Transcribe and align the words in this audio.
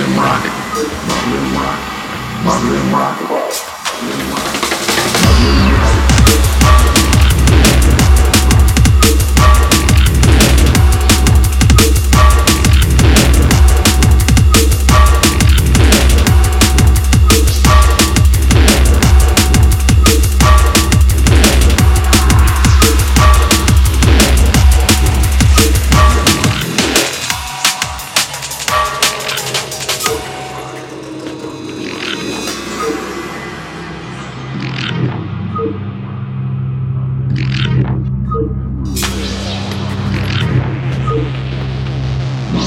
Muslim 0.00 0.24
rock. 0.24 0.44
Muslim 1.04 1.52
rock. 1.60 1.80
Muslim 2.42 2.94
rock. 2.94 3.79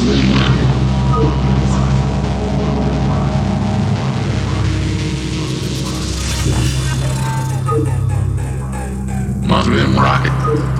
Must 0.00 0.08
have 9.68 9.76
been 9.76 9.94
rocket. 9.94 10.79